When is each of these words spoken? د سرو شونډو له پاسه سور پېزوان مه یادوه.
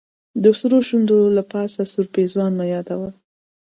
د 0.43 0.45
سرو 0.59 0.79
شونډو 0.87 1.19
له 1.37 1.43
پاسه 1.51 1.81
سور 1.91 2.05
پېزوان 2.15 2.51
مه 2.59 2.65
یادوه. 2.73 3.09